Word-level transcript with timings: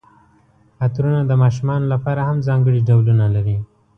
عطرونه 0.85 1.21
د 1.27 1.31
ماشومانو 1.43 1.85
لپاره 1.93 2.21
هم 2.27 2.37
ځانګړي 2.47 2.79
ډولونه 2.87 3.25
لري. 3.35 3.57